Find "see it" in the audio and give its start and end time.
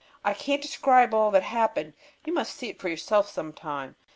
2.57-2.79